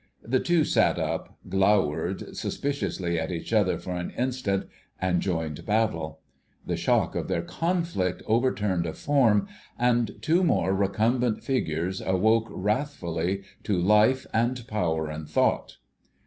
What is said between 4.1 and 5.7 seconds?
instant, and joined